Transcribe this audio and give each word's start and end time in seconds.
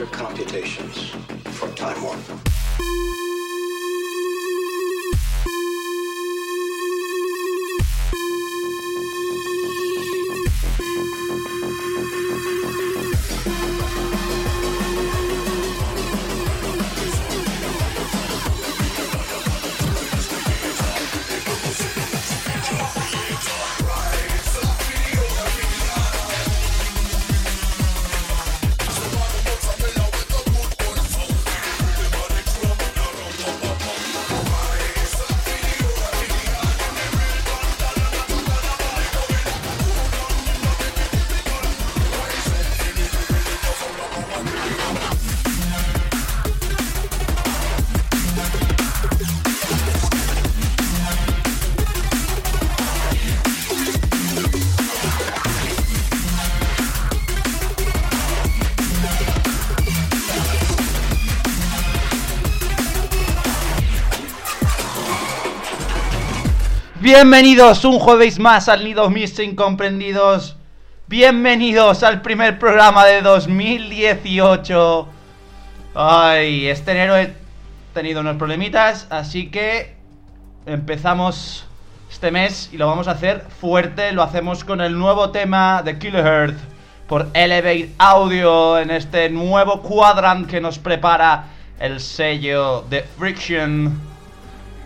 your 0.00 0.08
computations 0.08 1.10
for 1.58 1.68
time 1.72 2.02
warp. 2.02 3.29
Bienvenidos 67.22 67.84
un 67.84 67.98
jueves 67.98 68.38
más 68.38 68.70
al 68.70 68.82
Nido 68.82 69.10
Mis 69.10 69.38
Incomprendidos. 69.38 70.56
Bienvenidos 71.06 72.02
al 72.02 72.22
primer 72.22 72.58
programa 72.58 73.04
de 73.04 73.20
2018. 73.20 75.06
Ay, 75.94 76.68
este 76.68 76.92
enero 76.92 77.18
he 77.18 77.34
tenido 77.92 78.22
unos 78.22 78.38
problemitas, 78.38 79.06
así 79.10 79.50
que 79.50 79.96
empezamos 80.64 81.66
este 82.10 82.30
mes 82.30 82.70
y 82.72 82.78
lo 82.78 82.86
vamos 82.86 83.06
a 83.06 83.10
hacer 83.10 83.44
fuerte. 83.60 84.12
Lo 84.12 84.22
hacemos 84.22 84.64
con 84.64 84.80
el 84.80 84.98
nuevo 84.98 85.28
tema 85.28 85.82
de 85.82 85.98
Kilohertz 85.98 86.58
por 87.06 87.28
Elevate 87.34 87.90
Audio 87.98 88.78
en 88.78 88.90
este 88.90 89.28
nuevo 89.28 89.82
cuadrant 89.82 90.48
que 90.48 90.62
nos 90.62 90.78
prepara 90.78 91.48
el 91.78 92.00
sello 92.00 92.80
de 92.88 93.02
Friction. 93.02 94.00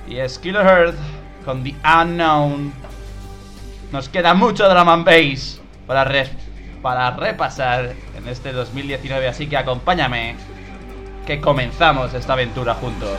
Y 0.08 0.16
es 0.16 0.36
Kilohertz 0.40 0.98
con 1.44 1.62
The 1.62 1.74
Unknown. 2.02 2.72
Nos 3.92 4.08
queda 4.08 4.34
mucho 4.34 4.68
drum 4.68 4.88
and 4.88 5.04
bass 5.04 5.60
para, 5.86 6.10
para 6.82 7.10
repasar 7.12 7.92
en 8.16 8.28
este 8.28 8.52
2019, 8.52 9.28
así 9.28 9.46
que 9.46 9.56
acompáñame, 9.56 10.36
que 11.26 11.40
comenzamos 11.40 12.12
esta 12.14 12.32
aventura 12.32 12.74
juntos. 12.74 13.18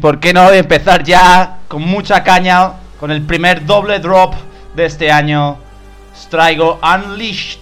Por 0.00 0.18
qué 0.18 0.32
no 0.32 0.50
empezar 0.50 1.04
ya 1.04 1.58
con 1.68 1.82
mucha 1.82 2.24
caña 2.24 2.72
con 2.98 3.10
el 3.10 3.22
primer 3.22 3.64
doble 3.66 3.98
drop 3.98 4.34
de 4.74 4.86
este 4.86 5.12
año. 5.12 5.58
Os 6.12 6.28
traigo 6.28 6.80
Unleashed, 6.82 7.60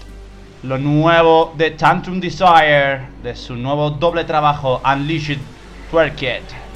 lo 0.63 0.79
nuevo 0.79 1.55
de 1.57 1.73
Tantrum 1.73 2.21
Desire, 2.21 3.09
de 3.23 3.35
su 3.35 3.55
nuevo 3.57 3.91
doble 3.91 4.25
trabajo 4.25 4.81
Unleashed 4.85 5.39
Twerk 5.91 6.23
It. 6.23 6.68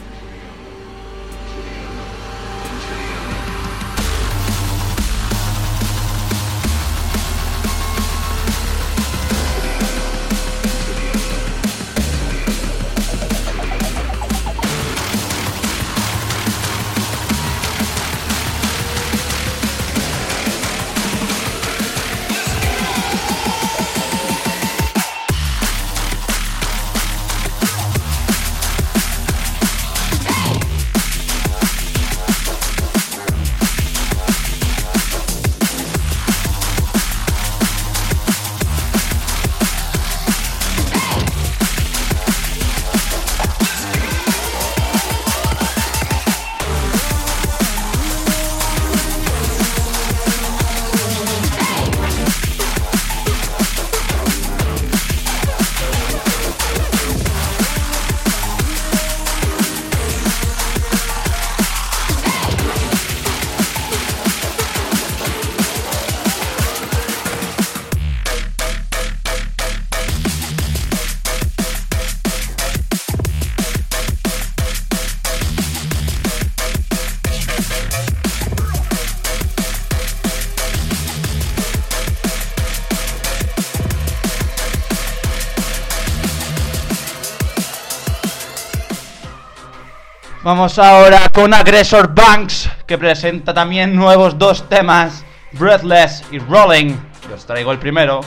Vamos 90.45 90.77
ahora 90.81 91.29
con 91.33 91.55
Aggressor 91.55 92.13
Banks, 92.13 92.69
que 92.85 92.99
presenta 92.99 93.55
también 93.55 93.95
nuevos 93.95 94.37
dos 94.37 94.69
temas, 94.69 95.25
Breathless 95.53 96.25
y 96.33 96.41
Rolling. 96.41 96.97
Yo 97.29 97.37
os 97.37 97.47
traigo 97.47 97.71
el 97.71 97.79
primero, 97.79 98.23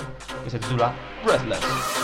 que 0.46 0.50
se 0.50 0.58
titula 0.58 0.94
Breathless. 1.26 1.95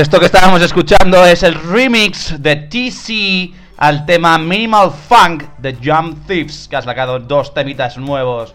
Esto 0.00 0.18
que 0.18 0.24
estábamos 0.24 0.62
escuchando 0.62 1.26
es 1.26 1.42
el 1.42 1.54
remix 1.54 2.42
de 2.42 2.56
TC 2.56 3.54
al 3.76 4.06
tema 4.06 4.38
Minimal 4.38 4.90
Funk 4.90 5.42
de 5.58 5.74
Jump 5.74 6.26
Thieves, 6.26 6.68
que 6.68 6.76
ha 6.76 6.80
sacado 6.80 7.18
dos 7.18 7.52
temitas 7.52 7.98
nuevos 7.98 8.54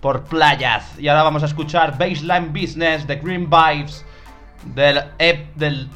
por 0.00 0.22
playas. 0.22 0.84
Y 0.96 1.08
ahora 1.08 1.24
vamos 1.24 1.42
a 1.42 1.46
escuchar 1.46 1.98
Baseline 1.98 2.52
Business 2.52 3.04
de 3.04 3.16
Green 3.16 3.50
Vibes 3.50 4.04
del, 4.76 5.90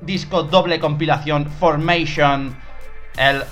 disco 0.00 0.42
doble 0.42 0.80
compilación 0.80 1.48
Formation, 1.60 2.56
el 3.16 3.44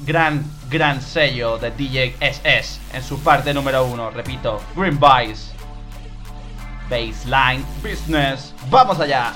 gran, 0.00 0.44
gran 0.68 1.00
sello 1.00 1.56
de 1.56 1.70
DJ 1.70 2.16
SS 2.20 2.78
en 2.92 3.02
su 3.02 3.18
parte 3.20 3.54
número 3.54 3.86
uno. 3.86 4.10
Repito, 4.10 4.60
Green 4.76 5.00
Vibes. 5.00 5.54
Baseline 6.90 7.64
Business. 7.82 8.54
¡Vamos 8.68 9.00
allá! 9.00 9.32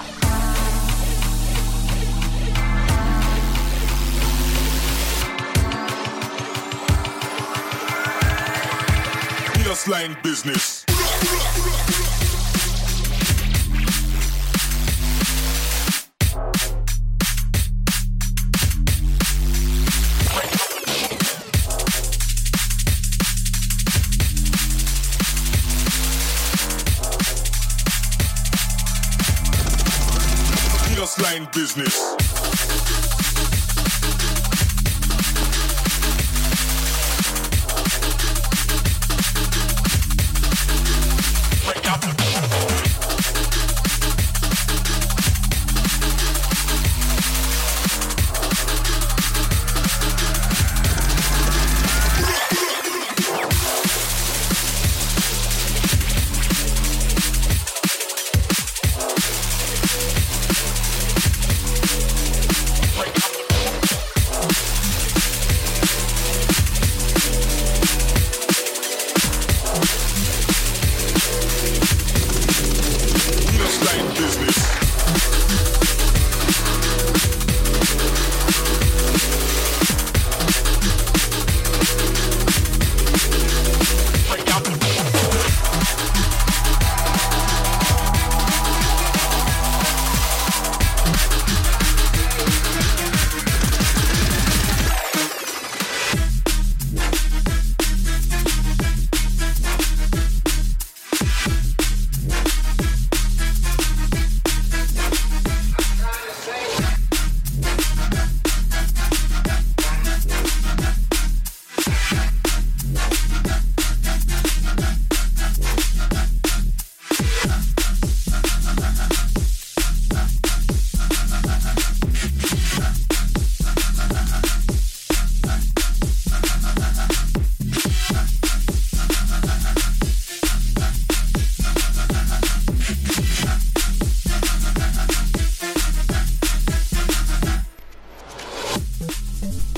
Line 9.75 10.17
business. 10.23 10.85
Line 31.19 31.49
business. 31.53 32.24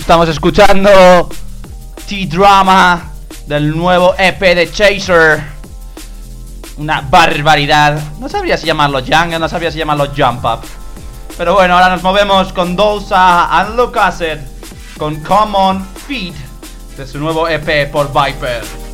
Estamos 0.07 0.29
escuchando 0.29 1.29
T-Drama 2.09 3.11
del 3.49 3.77
nuevo 3.77 4.15
EP 4.17 4.39
de 4.39 4.71
Chaser. 4.71 5.43
Una 6.77 7.01
barbaridad. 7.01 7.99
No 8.21 8.29
sabría 8.29 8.57
si 8.57 8.67
llamarlo 8.67 9.01
Jungle, 9.01 9.41
no 9.41 9.49
sabría 9.49 9.73
si 9.73 9.79
llamarlo 9.79 10.13
Jump 10.17 10.45
Up. 10.45 10.61
Pero 11.37 11.55
bueno, 11.55 11.75
ahora 11.75 11.89
nos 11.89 12.05
movemos 12.05 12.53
con 12.53 12.77
Dolsa 12.77 13.47
and 13.59 13.77
Lucased 13.77 14.39
con 14.97 15.17
Common 15.25 15.85
Feet 16.07 16.37
de 16.97 17.05
su 17.05 17.19
nuevo 17.19 17.49
EP 17.49 17.91
por 17.91 18.13
Viper. 18.13 18.86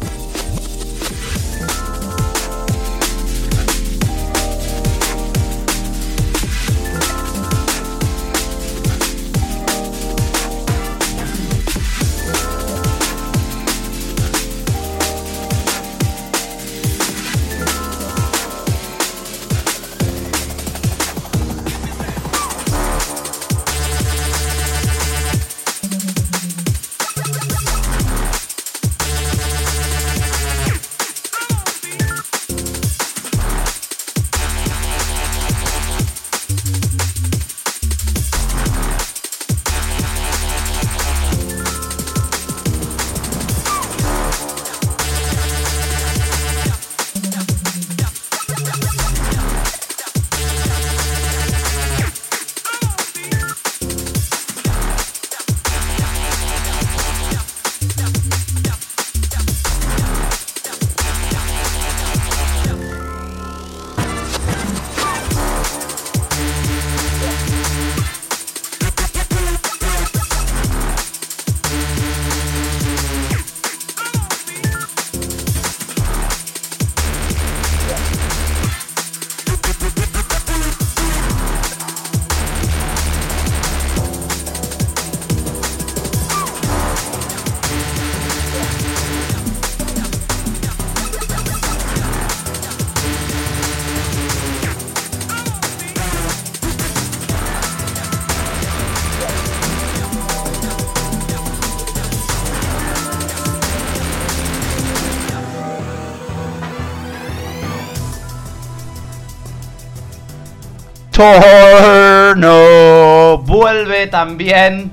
Turno 111.22 113.38
vuelve 113.38 114.08
también. 114.08 114.90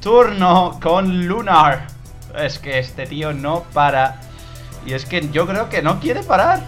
Turno 0.00 0.78
con 0.80 1.26
Lunar. 1.26 1.88
Es 2.38 2.60
que 2.60 2.78
este 2.78 3.06
tío 3.06 3.32
no 3.32 3.64
para. 3.72 4.20
Y 4.86 4.92
es 4.92 5.04
que 5.04 5.28
yo 5.30 5.44
creo 5.44 5.68
que 5.68 5.82
no 5.82 5.98
quiere 5.98 6.22
parar. 6.22 6.60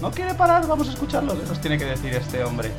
No 0.00 0.10
quiere 0.10 0.32
parar. 0.32 0.66
Vamos 0.66 0.88
a 0.88 0.92
escuchar 0.92 1.24
lo 1.24 1.38
que 1.38 1.46
nos 1.46 1.60
tiene 1.60 1.76
que 1.76 1.84
decir 1.84 2.14
este 2.14 2.42
hombre. 2.44 2.70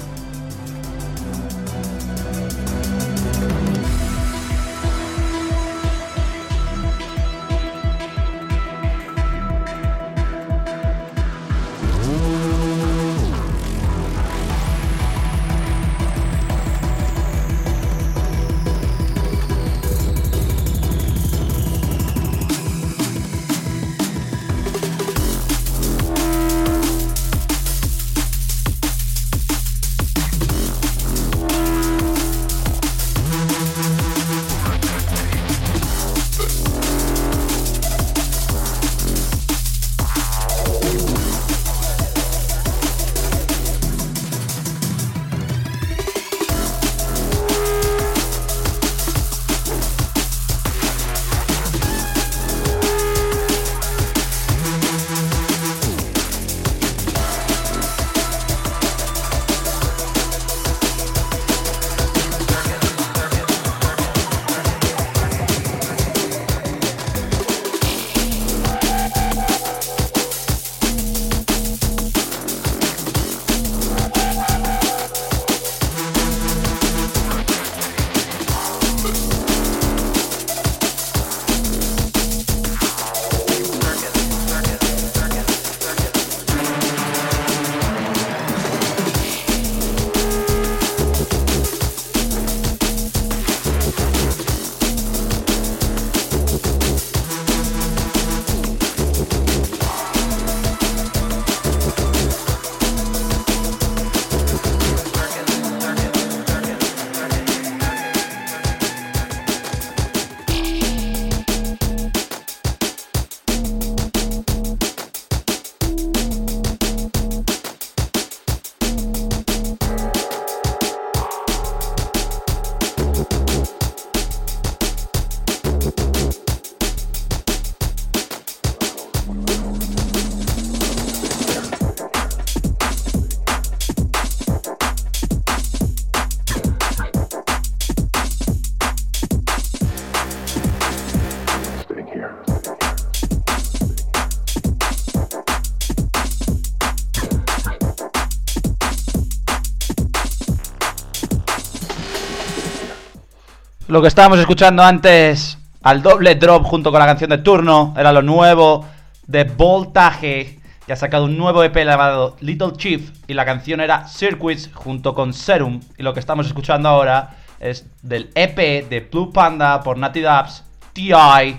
Lo 153.98 154.02
que 154.04 154.10
estábamos 154.10 154.38
escuchando 154.38 154.84
antes 154.84 155.58
al 155.82 156.04
doble 156.04 156.36
drop 156.36 156.64
junto 156.66 156.92
con 156.92 157.00
la 157.00 157.08
canción 157.08 157.32
de 157.32 157.40
turno. 157.40 157.96
Era 157.98 158.14
lo 158.14 158.22
nuevo 158.22 158.86
de 159.26 159.44
Voltaje. 159.44 160.60
Y 160.88 160.92
ha 160.92 160.96
sacado 160.96 161.26
un 161.26 161.36
nuevo 161.36 161.64
EP 161.64 161.76
llamado 161.76 162.38
Little 162.42 162.74
Chief. 162.78 163.10
Y 163.26 163.34
la 163.34 163.44
canción 163.44 163.82
era 163.82 164.08
Circuits 164.08 164.70
junto 164.72 165.16
con 165.16 165.34
Serum. 165.34 165.80
Y 165.98 166.04
lo 166.04 166.14
que 166.14 166.20
estamos 166.20 166.46
escuchando 166.46 166.88
ahora 166.90 167.38
es 167.60 167.88
del 168.04 168.30
EP 168.36 168.88
de 168.88 169.00
Blue 169.12 169.34
Panda 169.34 169.82
por 169.82 169.98
Natty 169.98 170.22
Dubs, 170.22 170.64
TI, 170.94 171.58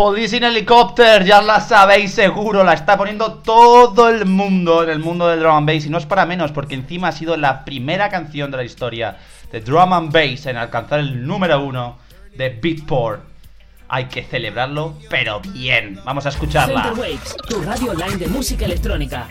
Police 0.00 0.34
in 0.34 0.44
Helicopter, 0.44 1.22
ya 1.26 1.42
la 1.42 1.60
sabéis 1.60 2.14
seguro, 2.14 2.64
la 2.64 2.72
está 2.72 2.96
poniendo 2.96 3.34
todo 3.34 4.08
el 4.08 4.24
mundo 4.24 4.82
en 4.82 4.88
el 4.88 4.98
mundo 4.98 5.28
del 5.28 5.40
drum 5.40 5.56
and 5.56 5.68
bass 5.68 5.84
y 5.84 5.90
no 5.90 5.98
es 5.98 6.06
para 6.06 6.24
menos 6.24 6.52
porque 6.52 6.74
encima 6.74 7.08
ha 7.08 7.12
sido 7.12 7.36
la 7.36 7.66
primera 7.66 8.08
canción 8.08 8.50
de 8.50 8.56
la 8.56 8.64
historia 8.64 9.18
de 9.52 9.60
drum 9.60 9.92
and 9.92 10.10
bass 10.10 10.46
en 10.46 10.56
alcanzar 10.56 11.00
el 11.00 11.26
número 11.26 11.62
uno 11.62 11.98
de 12.34 12.48
Beatport. 12.48 13.24
Hay 13.90 14.06
que 14.06 14.22
celebrarlo, 14.24 14.94
pero 15.10 15.40
bien. 15.40 16.00
Vamos 16.02 16.24
a 16.24 16.30
escucharla. 16.30 16.84
Center 16.84 16.98
Waves, 16.98 17.36
tu 17.46 17.60
radio 17.60 17.90
online 17.90 18.16
de 18.16 18.28
música 18.28 18.64
electrónica. 18.64 19.28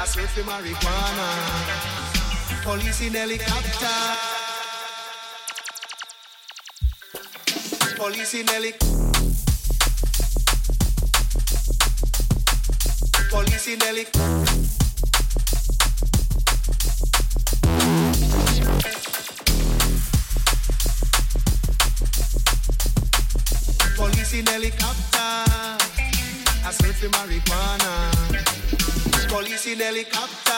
I 0.00 0.04
search 0.06 0.30
for 0.30 0.42
marijuana. 0.42 1.28
Police 2.64 3.00
in 3.06 3.14
helicopter. 3.14 3.88
Police 7.96 8.34
in 8.34 8.46
helicopter. 8.48 8.92
Police 13.30 13.68
in 13.68 13.80
helicopter. 13.80 14.72
Police 23.96 24.34
in 24.34 24.46
helicopter. 24.46 25.91
I 26.64 26.70
search 26.70 26.96
for 26.96 27.08
marijuana. 27.08 27.92
Police 29.28 29.66
in 29.66 29.78
helicopter. 29.80 30.52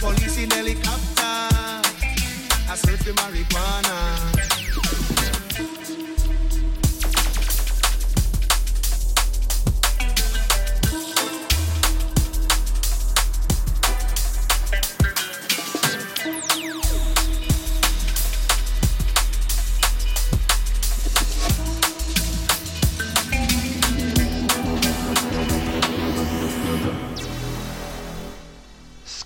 Police 0.00 0.38
in 0.38 0.50
helicopter. 0.50 1.22
I 2.70 2.76
search 2.76 3.02
for 3.02 3.12
marijuana. 3.12 4.43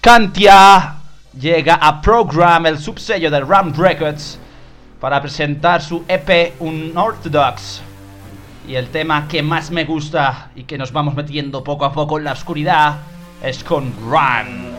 Scantia 0.09 0.95
llega 1.39 1.75
a 1.75 2.01
Program, 2.01 2.65
el 2.65 2.79
subsello 2.79 3.31
de 3.31 3.41
Ram 3.41 3.75
Records, 3.75 4.39
para 4.99 5.21
presentar 5.21 5.83
su 5.83 6.03
EP 6.09 6.55
Unorthodox. 6.61 7.83
Y 8.67 8.77
el 8.77 8.89
tema 8.89 9.29
que 9.29 9.43
más 9.43 9.71
me 9.71 9.85
gusta 9.85 10.49
y 10.57 10.63
que 10.63 10.79
nos 10.79 10.93
vamos 10.93 11.15
metiendo 11.15 11.63
poco 11.63 11.85
a 11.85 11.93
poco 11.93 12.17
en 12.17 12.25
la 12.25 12.33
oscuridad 12.33 13.01
es 13.43 13.63
con. 13.63 13.93
Run. 14.01 14.79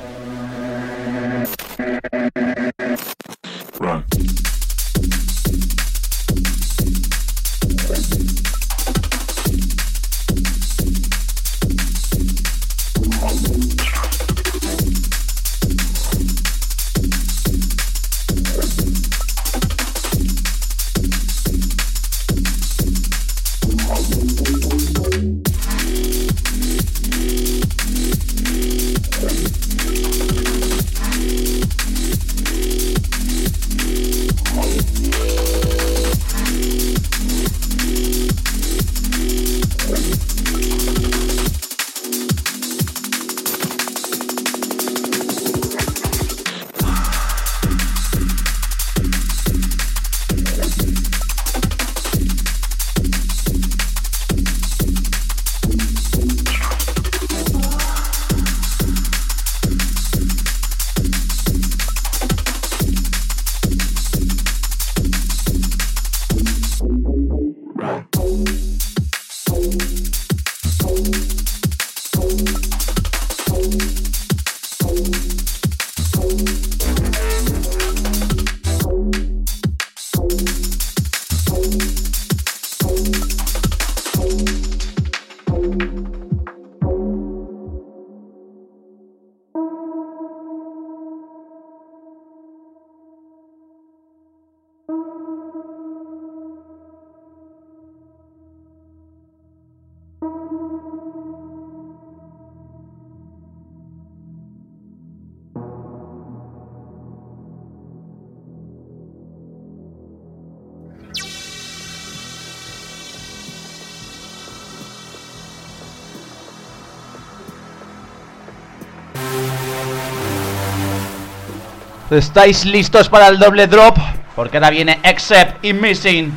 ¿Estáis 122.11 122.65
listos 122.65 123.07
para 123.07 123.27
el 123.27 123.37
doble 123.37 123.67
drop? 123.67 123.95
Porque 124.35 124.57
ahora 124.57 124.71
viene 124.71 124.99
Except 125.03 125.63
y 125.63 125.73
Missing 125.73 126.35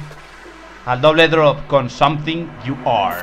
al 0.85 1.01
doble 1.01 1.29
drop 1.29 1.67
con 1.67 1.89
Something 1.89 2.47
You 2.63 2.77
Are. 2.85 3.23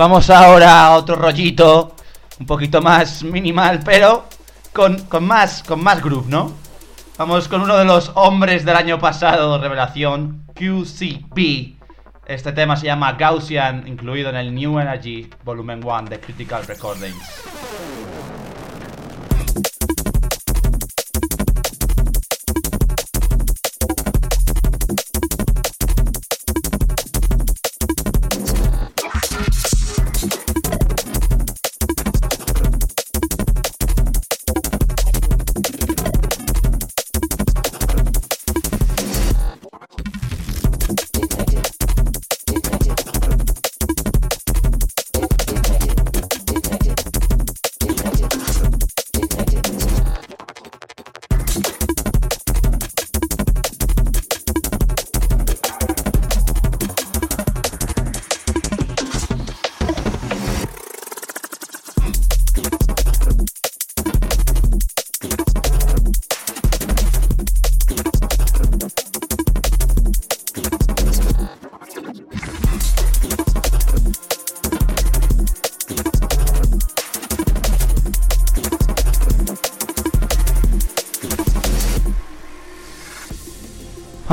Vamos 0.00 0.30
ahora 0.30 0.86
a 0.86 0.96
otro 0.96 1.14
rollito, 1.14 1.94
un 2.38 2.46
poquito 2.46 2.80
más 2.80 3.22
minimal, 3.22 3.80
pero 3.84 4.24
con, 4.72 4.98
con, 5.02 5.26
más, 5.26 5.62
con 5.62 5.84
más 5.84 6.02
¿no? 6.26 6.54
Vamos 7.18 7.48
con 7.48 7.60
uno 7.60 7.76
de 7.76 7.84
los 7.84 8.10
hombres 8.14 8.64
del 8.64 8.76
año 8.76 8.98
pasado, 8.98 9.60
revelación, 9.60 10.46
QCP. 10.54 11.76
Este 12.24 12.52
tema 12.52 12.78
se 12.78 12.86
llama 12.86 13.12
Gaussian, 13.12 13.86
incluido 13.86 14.30
en 14.30 14.36
el 14.36 14.54
New 14.54 14.78
Energy 14.78 15.28
Volumen 15.44 15.84
1 15.84 16.04
de 16.04 16.18
Critical 16.18 16.66
Recordings. 16.66 17.49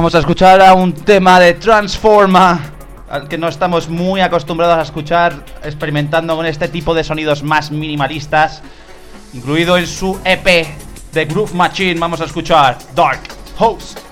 Vamos 0.07 0.15
a 0.15 0.19
escuchar 0.19 0.61
a 0.61 0.73
un 0.73 0.93
tema 0.93 1.37
de 1.37 1.55
Transforma, 1.55 2.61
al 3.09 3.27
que 3.27 3.37
no 3.37 3.49
estamos 3.49 3.89
muy 3.89 4.21
acostumbrados 4.21 4.77
a 4.77 4.81
escuchar, 4.83 5.43
experimentando 5.65 6.33
con 6.33 6.45
este 6.45 6.69
tipo 6.69 6.93
de 6.93 7.03
sonidos 7.03 7.43
más 7.43 7.71
minimalistas, 7.71 8.61
incluido 9.33 9.75
en 9.77 9.85
su 9.85 10.17
EP 10.23 10.65
de 11.11 11.25
Groove 11.25 11.53
Machine. 11.53 11.99
Vamos 11.99 12.21
a 12.21 12.23
escuchar 12.23 12.77
Dark 12.95 13.19
Host. 13.59 14.06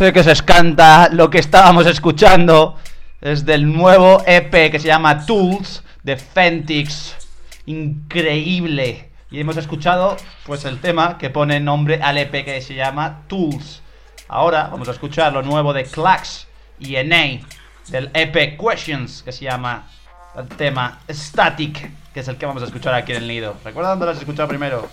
Sé 0.00 0.14
que 0.14 0.24
se 0.24 0.32
escanta 0.32 1.10
lo 1.12 1.28
que 1.28 1.36
estábamos 1.36 1.84
escuchando. 1.84 2.78
Es 3.20 3.44
del 3.44 3.70
nuevo 3.70 4.22
EP 4.26 4.70
que 4.70 4.78
se 4.78 4.88
llama 4.88 5.26
Tools 5.26 5.84
de 6.02 6.16
Fentix. 6.16 7.14
Increíble. 7.66 9.10
Y 9.30 9.40
hemos 9.40 9.58
escuchado 9.58 10.16
pues 10.46 10.64
el 10.64 10.80
tema 10.80 11.18
que 11.18 11.28
pone 11.28 11.60
nombre 11.60 12.00
al 12.02 12.16
EP 12.16 12.30
que 12.46 12.62
se 12.62 12.74
llama 12.74 13.24
Tools. 13.26 13.82
Ahora 14.26 14.68
vamos 14.72 14.88
a 14.88 14.92
escuchar 14.92 15.34
lo 15.34 15.42
nuevo 15.42 15.74
de 15.74 15.84
Clax 15.84 16.48
y 16.78 16.94
NA 16.94 17.46
del 17.88 18.10
EP 18.14 18.58
Questions 18.58 19.22
que 19.22 19.32
se 19.32 19.44
llama 19.44 19.86
el 20.34 20.48
tema 20.48 21.00
Static, 21.10 21.90
que 22.14 22.20
es 22.20 22.28
el 22.28 22.38
que 22.38 22.46
vamos 22.46 22.62
a 22.62 22.66
escuchar 22.66 22.94
aquí 22.94 23.12
en 23.12 23.18
el 23.18 23.28
nido. 23.28 23.54
¿Recuerda 23.62 23.90
dónde 23.90 24.06
lo 24.06 24.12
has 24.12 24.18
escuchado 24.18 24.48
primero? 24.48 24.88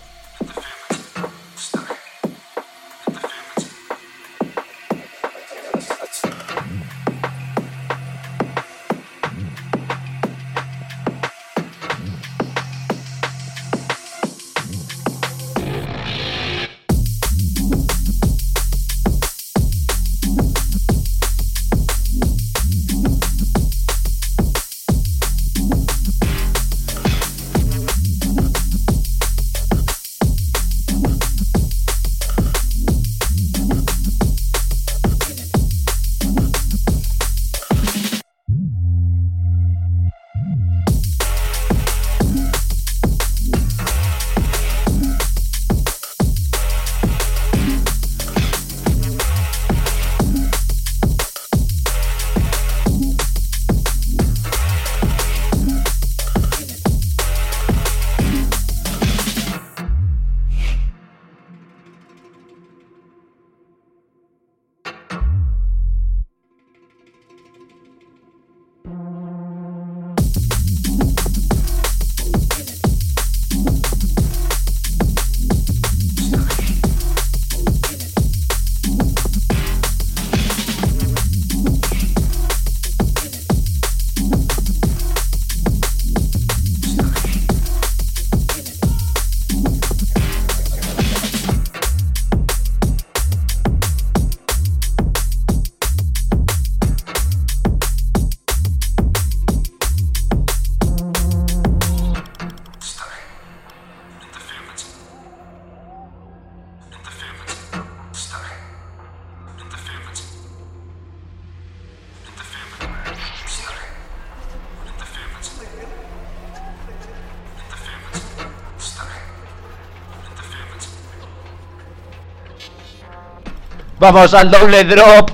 Vamos 124.10 124.34
al 124.34 124.50
doble 124.50 124.86
drop. 124.86 125.32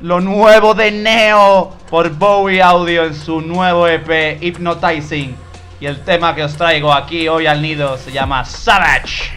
Lo 0.00 0.22
nuevo 0.22 0.72
de 0.72 0.90
Neo 0.90 1.76
por 1.90 2.08
Bowie 2.08 2.62
Audio 2.62 3.04
en 3.04 3.14
su 3.14 3.42
nuevo 3.42 3.86
EP 3.86 4.42
Hypnotizing. 4.42 5.36
Y 5.80 5.84
el 5.84 6.02
tema 6.02 6.34
que 6.34 6.42
os 6.42 6.56
traigo 6.56 6.94
aquí 6.94 7.28
hoy 7.28 7.46
al 7.46 7.60
nido 7.60 7.98
se 7.98 8.10
llama 8.10 8.42
Savage. 8.46 9.30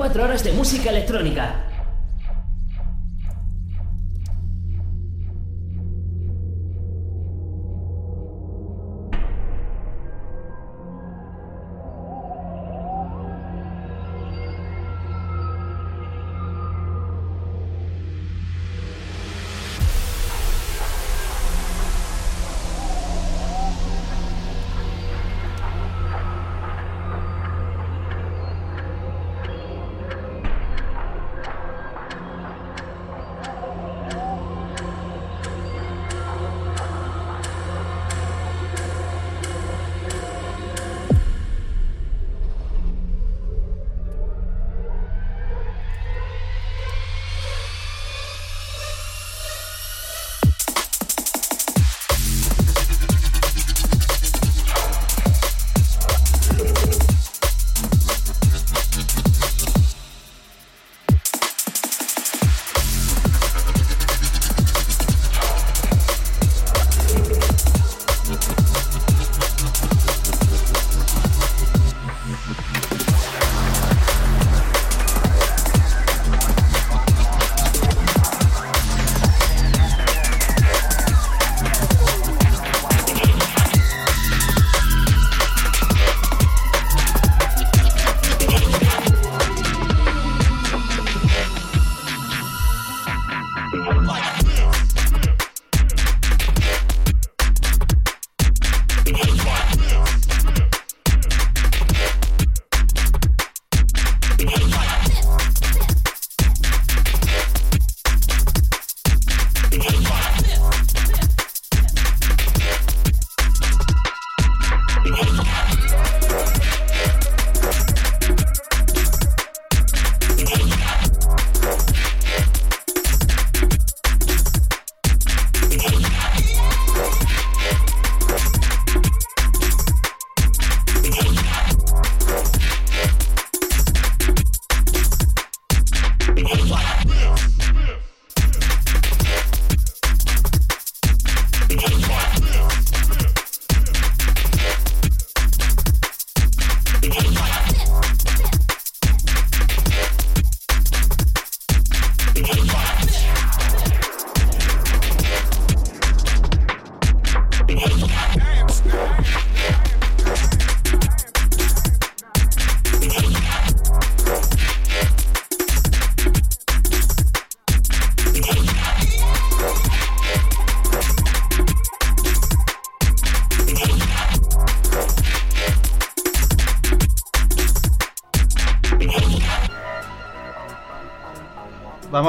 24 0.00 0.24
horas 0.24 0.42
de 0.42 0.52
música 0.52 0.88
electrónica. 0.88 1.59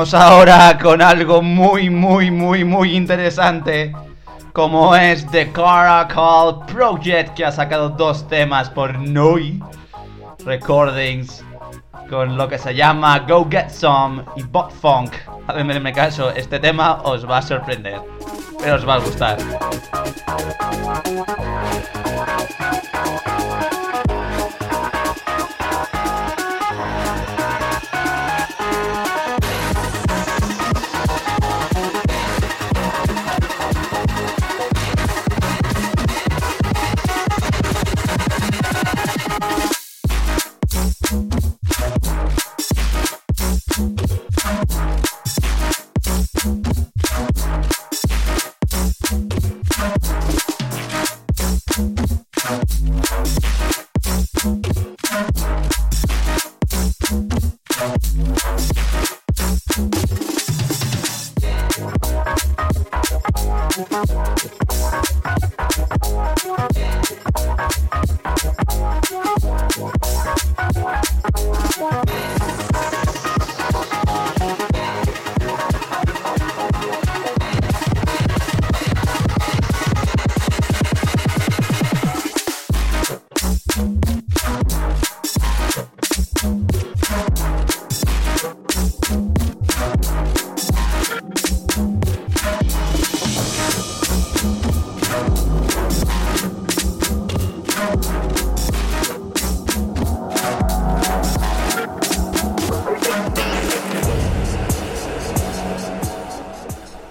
Ahora 0.01 0.79
con 0.81 0.99
algo 0.99 1.43
muy, 1.43 1.91
muy, 1.91 2.31
muy, 2.31 2.63
muy 2.63 2.95
interesante. 2.95 3.93
Como 4.51 4.95
es 4.95 5.29
The 5.29 5.51
Caracol 5.51 6.65
Project, 6.65 7.35
que 7.35 7.45
ha 7.45 7.51
sacado 7.51 7.89
dos 7.89 8.27
temas 8.27 8.67
por 8.71 8.97
Noi 8.97 9.61
Recordings. 10.43 11.45
Con 12.09 12.35
lo 12.35 12.49
que 12.49 12.57
se 12.57 12.73
llama 12.73 13.19
Go 13.19 13.47
Get 13.49 13.69
Some 13.69 14.23
y 14.35 14.41
Bot 14.41 14.71
Funk. 14.71 15.13
Hacedme 15.47 15.93
caso, 15.93 16.31
este 16.31 16.57
tema 16.59 17.01
os 17.03 17.29
va 17.29 17.37
a 17.37 17.41
sorprender. 17.43 18.01
Pero 18.59 18.75
os 18.77 18.87
va 18.87 18.95
a 18.95 18.99
gustar. 18.99 19.37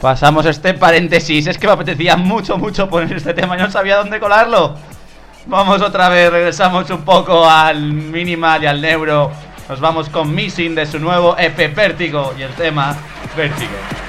Pasamos 0.00 0.46
este 0.46 0.72
paréntesis. 0.74 1.46
Es 1.46 1.58
que 1.58 1.66
me 1.66 1.74
apetecía 1.74 2.16
mucho, 2.16 2.56
mucho 2.56 2.88
poner 2.88 3.16
este 3.16 3.34
tema 3.34 3.56
y 3.56 3.60
no 3.60 3.70
sabía 3.70 3.96
dónde 3.96 4.18
colarlo. 4.18 4.76
Vamos 5.46 5.82
otra 5.82 6.08
vez, 6.08 6.30
regresamos 6.30 6.88
un 6.90 7.02
poco 7.02 7.48
al 7.48 7.82
minimal 7.82 8.62
y 8.62 8.66
al 8.66 8.80
neuro. 8.80 9.30
Nos 9.68 9.78
vamos 9.78 10.08
con 10.08 10.34
Missing 10.34 10.74
de 10.74 10.86
su 10.86 10.98
nuevo 10.98 11.36
EP 11.38 11.74
Vértigo 11.74 12.34
y 12.38 12.42
el 12.42 12.52
tema 12.52 12.96
Vértigo. 13.36 13.99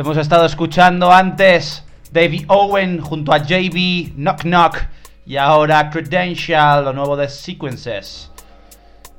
Hemos 0.00 0.16
estado 0.16 0.46
escuchando 0.46 1.12
antes 1.12 1.84
David 2.10 2.46
Owen 2.48 3.02
junto 3.02 3.34
a 3.34 3.36
JB 3.36 4.14
Knock 4.14 4.44
Knock 4.44 4.78
y 5.26 5.36
ahora 5.36 5.90
Credential, 5.90 6.86
lo 6.86 6.94
nuevo 6.94 7.18
de 7.18 7.28
Sequences. 7.28 8.30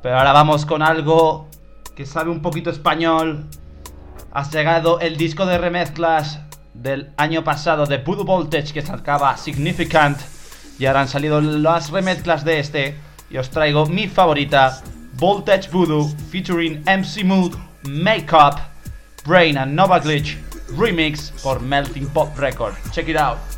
Pero 0.01 0.17
ahora 0.17 0.33
vamos 0.33 0.65
con 0.65 0.81
algo 0.81 1.47
que 1.95 2.07
sabe 2.07 2.31
un 2.31 2.41
poquito 2.41 2.71
español. 2.71 3.45
Ha 4.31 4.49
llegado 4.49 4.99
el 4.99 5.17
disco 5.17 5.45
de 5.45 5.59
remezclas 5.59 6.39
del 6.73 7.11
año 7.15 7.43
pasado 7.43 7.85
de 7.85 7.99
Voodoo 7.99 8.25
Voltage 8.25 8.73
que 8.73 8.81
sacaba 8.81 9.37
Significant 9.37 10.17
y 10.79 10.87
ahora 10.87 11.01
han 11.01 11.09
salido 11.09 11.41
las 11.41 11.91
remezclas 11.91 12.43
de 12.43 12.59
este 12.59 12.95
y 13.29 13.37
os 13.37 13.51
traigo 13.51 13.85
mi 13.85 14.07
favorita 14.07 14.81
Voltage 15.13 15.69
Voodoo 15.69 16.09
featuring 16.31 16.81
MC 16.87 17.23
Mood, 17.23 17.53
Makeup, 17.87 18.55
Brain 19.27 19.59
and 19.59 19.75
Nova 19.75 19.99
Glitch 19.99 20.39
remix 20.77 21.31
por 21.43 21.59
Melting 21.59 22.07
Pot 22.07 22.37
Record. 22.37 22.75
Check 22.91 23.09
it 23.09 23.17
out. 23.17 23.50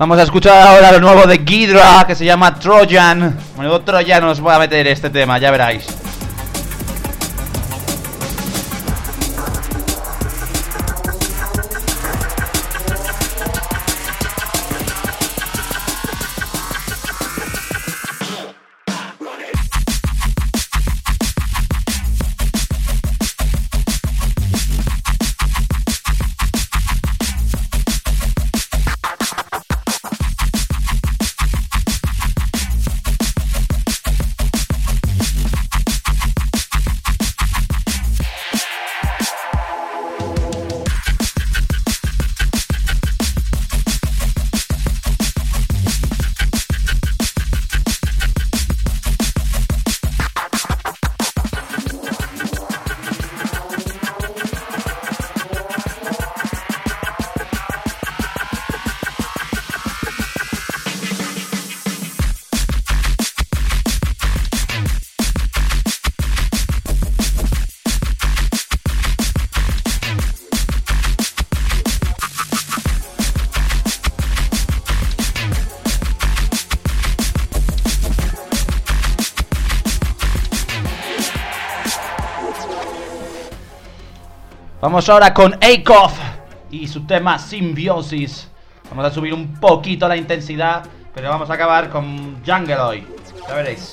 Vamos 0.00 0.18
a 0.18 0.22
escuchar 0.22 0.66
ahora 0.66 0.92
lo 0.92 1.00
nuevo 1.00 1.26
de 1.26 1.36
Ghidra 1.36 2.06
que 2.06 2.14
se 2.14 2.24
llama 2.24 2.58
Trojan. 2.58 3.36
Bueno, 3.54 3.82
Trojan 3.82 4.24
nos 4.24 4.40
voy 4.40 4.54
a 4.54 4.58
meter 4.58 4.86
este 4.86 5.10
tema, 5.10 5.38
ya 5.38 5.50
veráis. 5.50 5.99
Vamos 84.90 85.08
ahora 85.08 85.32
con 85.32 85.54
Akoff 85.54 86.18
y 86.68 86.88
su 86.88 87.06
tema 87.06 87.38
Symbiosis. 87.38 88.48
Vamos 88.88 89.04
a 89.04 89.12
subir 89.12 89.32
un 89.32 89.54
poquito 89.60 90.08
la 90.08 90.16
intensidad, 90.16 90.82
pero 91.14 91.28
vamos 91.28 91.48
a 91.48 91.54
acabar 91.54 91.90
con 91.90 92.44
Jungle 92.44 92.74
hoy. 92.74 93.06
Ya 93.46 93.54
veréis. 93.54 93.89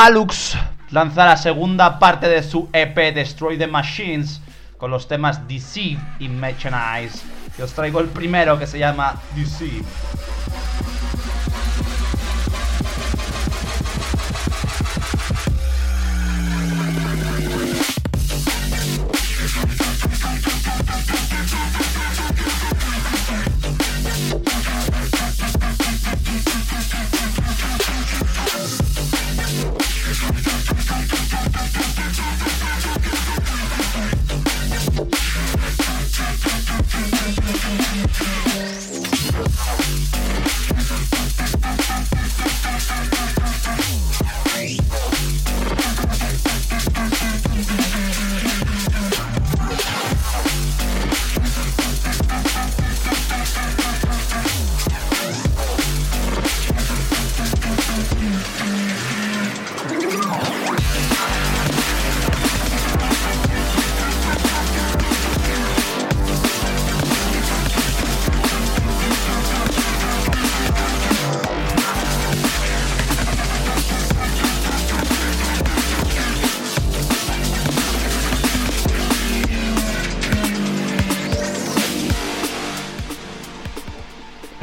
Malux 0.00 0.56
lanza 0.92 1.26
la 1.26 1.36
segunda 1.36 1.98
parte 1.98 2.28
de 2.28 2.44
su 2.44 2.68
EP 2.72 3.12
Destroy 3.12 3.58
the 3.58 3.66
Machines 3.66 4.40
con 4.76 4.92
los 4.92 5.08
temas 5.08 5.48
Deceive 5.48 6.00
y 6.20 6.28
Mechanize. 6.28 7.18
Y 7.58 7.62
os 7.62 7.72
traigo 7.72 7.98
el 7.98 8.06
primero 8.06 8.56
que 8.60 8.68
se 8.68 8.78
llama 8.78 9.20
Deceive. 9.34 9.84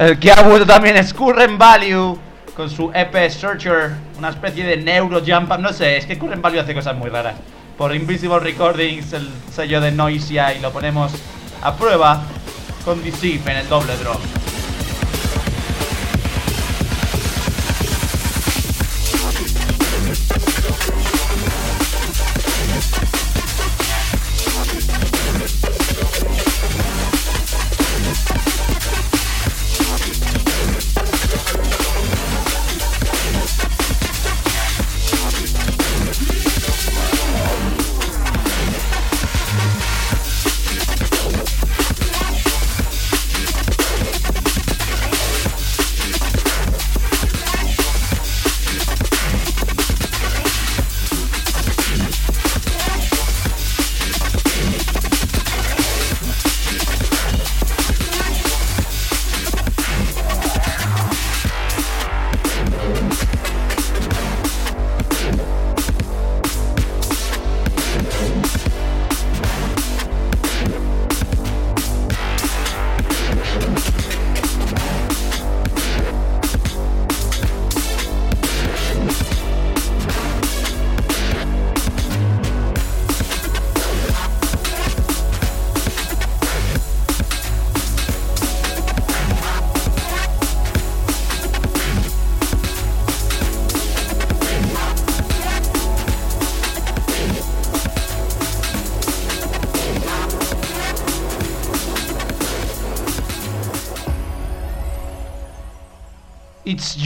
El 0.06 0.20
que 0.20 0.30
ha 0.30 0.40
vuelto 0.40 0.64
también 0.64 0.96
es 0.96 1.12
Current 1.12 1.58
Value 1.58 2.16
con 2.54 2.70
su 2.70 2.92
EP 2.94 3.28
Searcher, 3.28 3.90
una 4.16 4.28
especie 4.28 4.64
de 4.64 4.76
neuro 4.76 5.20
jump. 5.26 5.50
No 5.58 5.72
sé, 5.72 5.96
es 5.96 6.06
que 6.06 6.16
Current 6.16 6.40
Value 6.40 6.60
hace 6.60 6.74
cosas 6.74 6.96
muy 6.96 7.10
raras. 7.10 7.34
Por 7.76 7.92
Invisible 7.92 8.38
Recordings, 8.38 9.12
el 9.14 9.28
sello 9.52 9.80
de 9.80 9.90
Noisia, 9.90 10.54
y 10.54 10.60
lo 10.60 10.70
ponemos 10.70 11.10
a 11.60 11.74
prueba 11.74 12.22
con 12.84 13.02
Deceive 13.02 13.50
en 13.50 13.56
el 13.56 13.68
doble 13.68 13.96
drop. 13.96 14.20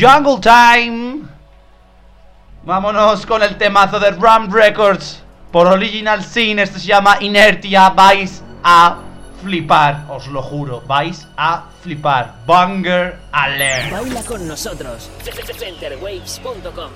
Jungle 0.01 0.41
Time. 0.41 1.29
Vámonos 2.65 3.27
con 3.27 3.43
el 3.43 3.59
temazo 3.59 4.01
de 4.01 4.13
Ram 4.13 4.51
Records 4.51 5.23
por 5.53 5.67
Original 5.67 6.25
Sin. 6.25 6.59
Este 6.59 6.79
se 6.79 6.87
llama 6.87 7.19
Inertia. 7.21 7.91
Vais 7.91 8.43
a 8.65 8.97
flipar, 9.43 10.07
os 10.09 10.27
lo 10.29 10.43
juro. 10.43 10.81
Vais 10.87 11.29
a 11.37 11.65
flipar. 11.83 12.37
Banger 12.47 13.19
alert. 13.31 13.93
Baila 13.93 14.23
con 14.23 14.49
nosotros. 14.49 15.11
Centerwaves.com 15.59 16.91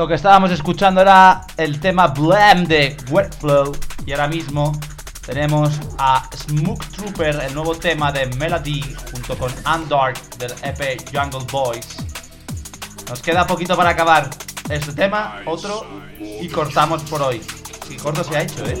Lo 0.00 0.08
que 0.08 0.14
estábamos 0.14 0.50
escuchando 0.50 1.02
era 1.02 1.42
el 1.58 1.78
tema 1.78 2.06
Blam 2.06 2.64
de 2.64 2.96
Wetflow. 3.10 3.76
Y 4.06 4.12
ahora 4.12 4.28
mismo 4.28 4.72
tenemos 5.26 5.78
a 5.98 6.26
Smoke 6.34 6.86
Trooper, 6.86 7.38
el 7.46 7.52
nuevo 7.52 7.74
tema 7.74 8.10
de 8.10 8.24
Melody, 8.36 8.80
junto 9.12 9.36
con 9.36 9.52
Undark 9.66 10.18
del 10.38 10.52
EP 10.62 11.06
Jungle 11.14 11.46
Boys. 11.52 11.98
Nos 13.10 13.20
queda 13.20 13.46
poquito 13.46 13.76
para 13.76 13.90
acabar 13.90 14.30
este 14.70 14.94
tema, 14.94 15.42
otro, 15.44 15.84
y 16.18 16.48
cortamos 16.48 17.02
por 17.02 17.20
hoy. 17.20 17.42
Si 17.86 17.98
corto 17.98 18.24
se 18.24 18.38
ha 18.38 18.42
hecho, 18.44 18.64
¿eh? 18.64 18.80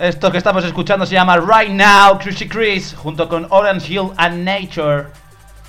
Esto 0.00 0.32
que 0.32 0.38
estamos 0.38 0.64
escuchando 0.64 1.04
se 1.04 1.12
llama 1.12 1.36
Right 1.36 1.70
Now, 1.70 2.18
Chrissy 2.18 2.48
Chris, 2.48 2.94
junto 2.96 3.28
con 3.28 3.46
Orange 3.50 3.92
Hill 3.92 4.12
and 4.16 4.44
Nature. 4.44 5.08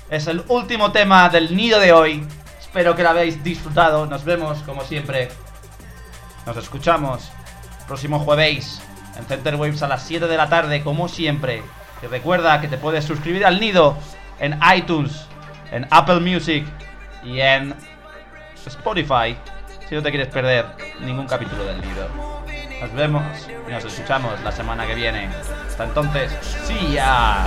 Es 0.08 0.26
el 0.26 0.42
último 0.48 0.90
tema 0.90 1.28
del 1.28 1.54
nido 1.54 1.78
de 1.78 1.92
hoy. 1.92 2.26
Espero 2.58 2.96
que 2.96 3.02
lo 3.02 3.10
habéis 3.10 3.44
disfrutado. 3.44 4.06
Nos 4.06 4.24
vemos, 4.24 4.58
como 4.60 4.84
siempre. 4.84 5.28
Nos 6.46 6.56
escuchamos 6.56 7.30
próximo 7.86 8.20
jueves 8.20 8.80
en 9.18 9.26
Center 9.26 9.56
Waves 9.56 9.82
a 9.82 9.88
las 9.88 10.02
7 10.04 10.26
de 10.26 10.36
la 10.38 10.48
tarde, 10.48 10.82
como 10.82 11.08
siempre. 11.08 11.62
Y 12.02 12.06
recuerda 12.06 12.58
que 12.60 12.68
te 12.68 12.78
puedes 12.78 13.04
suscribir 13.04 13.44
al 13.44 13.60
nido 13.60 13.98
en 14.38 14.58
iTunes, 14.74 15.26
en 15.70 15.86
Apple 15.90 16.20
Music 16.20 16.66
y 17.24 17.40
en 17.40 17.74
Spotify 18.66 19.36
si 19.88 19.94
no 19.94 20.02
te 20.02 20.10
quieres 20.10 20.28
perder 20.28 20.66
ningún 21.00 21.26
capítulo 21.26 21.64
del 21.64 21.80
nido. 21.80 22.08
Nos 22.80 22.92
vemos 22.94 23.22
y 23.68 23.70
nos 23.70 23.84
escuchamos 23.84 24.40
la 24.42 24.50
semana 24.50 24.86
que 24.86 24.94
viene. 24.94 25.28
Hasta 25.68 25.84
entonces, 25.84 26.32
see 26.66 26.92
ya. 26.92 27.44